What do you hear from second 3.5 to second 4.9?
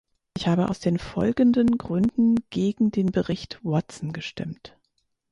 Watson gestimmt.